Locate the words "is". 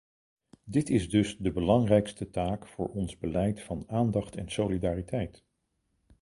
0.89-1.09